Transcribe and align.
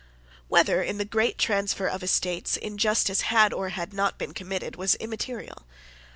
Whether, 0.47 0.81
in 0.81 0.97
the 0.97 1.05
great 1.05 1.37
transfer 1.37 1.85
of 1.85 2.01
estates, 2.01 2.57
injustice 2.57 3.21
had 3.21 3.53
or 3.53 3.69
had 3.69 3.93
not 3.93 4.17
been 4.17 4.33
committed, 4.33 4.75
was 4.75 4.95
immaterial. 4.95 5.67